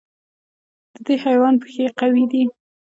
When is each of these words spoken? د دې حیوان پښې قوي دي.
د 0.93 0.95
دې 1.05 1.15
حیوان 1.23 1.55
پښې 1.61 1.85
قوي 1.99 2.25
دي. 2.31 2.43